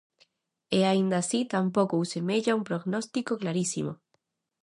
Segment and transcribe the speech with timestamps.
[0.77, 3.93] E aínda así tampouco semella un prognóstico clarísimo.